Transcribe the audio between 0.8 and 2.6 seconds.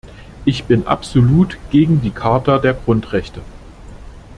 absolut gegen die Charta